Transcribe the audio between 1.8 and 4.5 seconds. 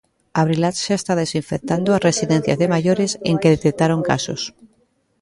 as residencias de maiores en que detectaron casos.